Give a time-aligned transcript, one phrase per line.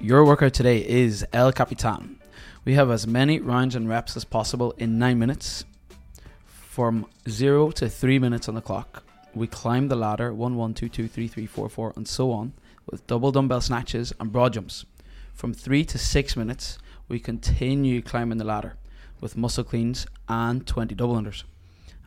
[0.00, 2.20] Your workout today is El Capitan.
[2.64, 5.64] We have as many rounds and reps as possible in 9 minutes.
[6.44, 9.02] From 0 to 3 minutes on the clock.
[9.34, 12.52] We climb the ladder 1, 1, 2, 2, 3, 3, 4, 4, and so on
[12.88, 14.86] with double dumbbell snatches and broad jumps.
[15.34, 16.78] From 3 to 6 minutes,
[17.08, 18.76] we continue climbing the ladder
[19.20, 21.42] with muscle cleans and 20 double unders.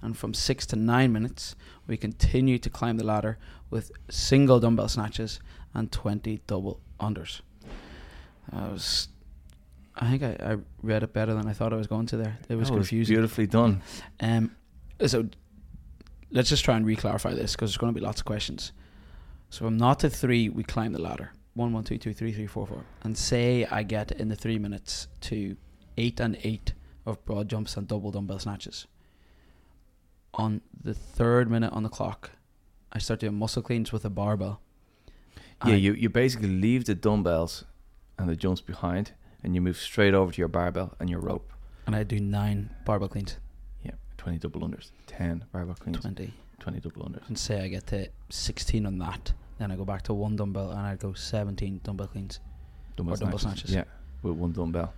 [0.02, 3.38] And from 6 to 9 minutes, we continue to climb the ladder
[3.70, 5.42] with single dumbbell snatches
[5.73, 7.41] and 20 double unders.
[8.52, 9.08] I was,
[9.95, 12.38] I think I, I read it better than I thought I was going to there.
[12.49, 13.13] It was That confusing.
[13.16, 13.82] beautifully done.
[14.20, 14.55] Um,
[15.05, 15.27] so
[16.32, 18.72] let's just try and re-clarify this because there's going to be lots of questions.
[19.49, 21.32] So from naught to three, we climb the ladder.
[21.54, 22.85] One, one, two, two, three, three, four, four.
[23.04, 25.58] And say I get in the three minutes to
[25.98, 26.73] eight and eight
[27.05, 28.88] of broad jumps and double dumbbell snatches.
[30.35, 32.32] On the third minute on the clock,
[32.94, 34.62] I start doing muscle cleans with a barbell.
[35.66, 37.66] Yeah, you, you basically leave the dumbbells
[38.21, 39.12] and the jumps behind,
[39.43, 41.51] and you move straight over to your barbell and your rope.
[41.87, 43.37] and I do nine barbell cleans,
[43.84, 46.79] Yeah, 20 double unders, 10 barbell cleans, 20, twenty.
[46.79, 47.27] double unders.
[47.27, 50.70] And say I get to sixteen on that, then I go back to one dumbbell
[50.71, 52.40] and I go seventeen dumbbell cleans.
[52.96, 53.73] Dumbbell Or dumbbell snatches.
[53.73, 53.85] Yeah,
[54.21, 54.93] with one dumbbell,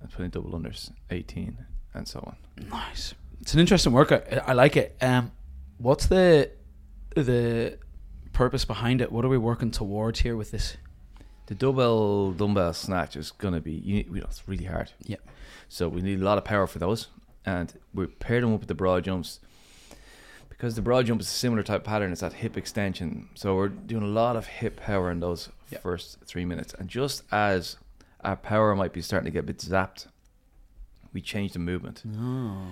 [0.00, 1.56] and 20 double unders, 18,
[1.94, 2.36] and so on.
[2.68, 3.14] Nice.
[3.40, 4.24] It's an interesting workout.
[4.32, 4.96] I I like it.
[5.00, 5.32] Um,
[5.78, 6.50] what's the
[7.14, 7.78] the
[8.32, 9.10] purpose behind it?
[9.10, 10.76] What are we working towards here with this?
[11.46, 14.90] The double dumbbell snatch is gonna be you, you know, it's really hard.
[15.02, 15.16] Yeah.
[15.68, 17.08] So we need a lot of power for those,
[17.44, 19.40] and we pair them up with the broad jumps
[20.48, 22.12] because the broad jump is a similar type pattern.
[22.12, 23.28] It's that hip extension.
[23.34, 25.78] So we're doing a lot of hip power in those Yeah.
[25.80, 27.76] first three minutes, and just as
[28.24, 30.06] our power might be starting to get a bit zapped,
[31.12, 32.62] we change the movement, Oh.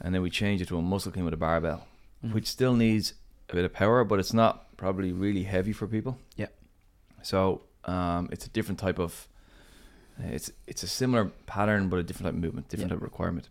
[0.00, 1.86] and then we change it to a muscle clean with a barbell,
[2.24, 2.32] Mhm.
[2.34, 3.14] which still needs
[3.48, 6.18] a bit of power, but it's not probably really heavy for people.
[6.36, 6.48] Yeah.
[7.22, 9.28] So um, it's a different type of.
[10.20, 12.96] It's it's a similar pattern, but a different type of movement, different Yeah.
[12.96, 13.48] type of requirement.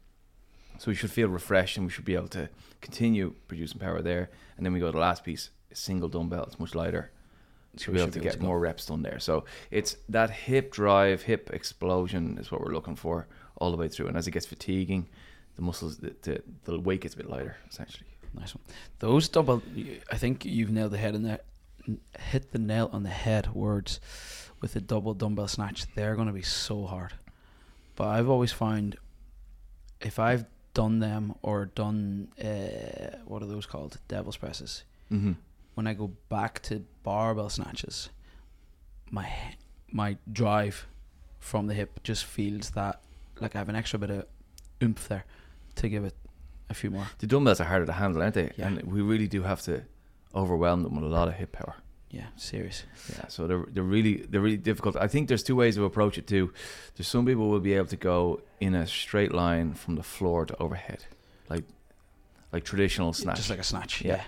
[0.79, 2.49] So we should feel refreshed, and we should be able to
[2.81, 4.29] continue producing power there.
[4.57, 6.43] And then we go to the last piece, single dumbbell.
[6.43, 7.11] It's much lighter.
[7.77, 9.19] So we we'll be able to be able get to more reps done there.
[9.19, 13.27] So it's that hip drive, hip explosion is what we're looking for
[13.59, 14.07] all the way through.
[14.07, 15.07] And as it gets fatiguing,
[15.55, 18.05] the muscles, the, the, the weight gets a bit lighter, essentially.
[18.33, 18.63] Nice one.
[18.99, 19.61] Those double.
[20.11, 21.39] I think you've nailed the head in there.
[22.19, 23.53] Hit the nail on the head.
[23.53, 23.99] Words
[24.61, 25.85] with a double dumbbell snatch.
[25.95, 27.13] They're going to be so hard.
[27.95, 28.97] But I've always found
[30.01, 33.97] if I've done them or done uh, what are those called?
[34.07, 34.83] Devil's presses.
[35.11, 35.33] Mm-hmm.
[35.75, 38.09] when I go back to barbell snatches,
[39.09, 39.29] my
[39.89, 40.85] my drive
[41.39, 43.01] from the hip just feels that
[43.39, 44.25] like I have an extra bit of
[44.83, 45.23] oomph there
[45.75, 46.15] to give it
[46.69, 47.07] a few more.
[47.19, 48.51] The dumbbells are harder to handle, aren't they?
[48.57, 48.67] Yeah.
[48.67, 49.83] And we really do have to
[50.33, 51.75] overwhelm them with a lot of hip power.
[52.09, 52.83] Yeah, serious.
[53.17, 54.95] Yeah, so they're they're really they're really difficult.
[54.95, 56.53] I think there's two ways to approach it too.
[56.95, 60.45] There's some people will be able to go in a straight line from the floor
[60.45, 61.03] to overhead,
[61.49, 61.65] like
[62.53, 63.35] like traditional snatch.
[63.37, 64.01] Just like a snatch.
[64.01, 64.15] Yeah.
[64.15, 64.21] Yeah.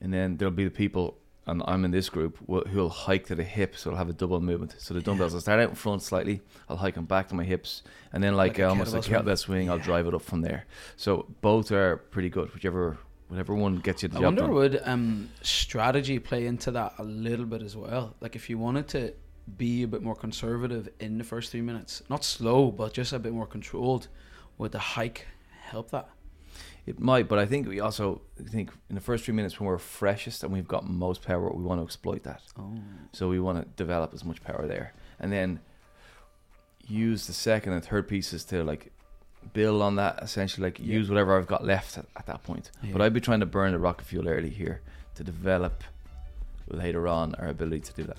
[0.00, 3.44] and then there'll be the people, and I'm in this group, who'll hike to the
[3.44, 4.74] hip, so they'll have a double movement.
[4.78, 6.40] So the dumbbells will start out in front slightly.
[6.70, 7.82] I'll hike them back to my hips,
[8.14, 9.66] and then like, Like a almost like kettlebell swing.
[9.66, 10.64] swing, I'll drive it up from there.
[10.96, 12.52] So both are pretty good.
[12.54, 12.96] Whichever
[13.28, 14.52] whichever one gets you the I job wonder done.
[14.52, 18.14] would um strategy play into that a little bit as well?
[18.20, 19.14] Like if you wanted to
[19.56, 23.18] be a bit more conservative in the first three minutes, not slow, but just a
[23.18, 24.08] bit more controlled,
[24.58, 25.26] would the hike
[25.62, 26.08] help that?
[26.86, 29.78] It might, but I think we also think in the first three minutes when we're
[29.78, 32.42] freshest and we've got most power, we want to exploit that.
[32.58, 32.78] Oh.
[33.12, 35.60] So we want to develop as much power there, and then
[36.86, 38.92] use the second and third pieces to like
[39.52, 40.20] build on that.
[40.22, 40.86] Essentially, like Yeah.
[40.98, 42.70] use whatever I've got left at, at that point.
[42.92, 44.80] But I'd be trying to burn the rocket fuel early here
[45.16, 45.84] to develop
[46.68, 48.18] later on our ability to do that.